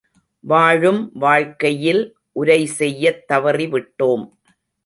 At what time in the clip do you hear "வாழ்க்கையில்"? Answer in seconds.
1.15-2.01